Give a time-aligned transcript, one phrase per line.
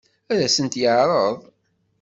[0.31, 1.37] Ad sen-t-yeɛṛeḍ?